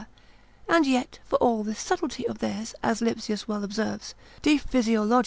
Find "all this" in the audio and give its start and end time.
1.35-1.79